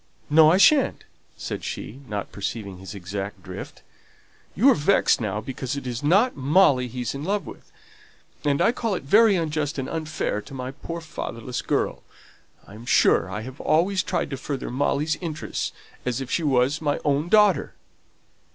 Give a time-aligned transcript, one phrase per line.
[0.31, 1.03] "No, I shan't,"
[1.37, 3.83] said she, not perceiving his exact drift.
[4.55, 7.71] "You are vexed now because it is not Molly he's in love with;
[8.43, 12.01] and I call it very unjust and unfair to my poor fatherless girl.
[12.65, 15.71] I am sure I have always tried to further Molly's interests
[16.03, 17.75] as if she was my own daughter."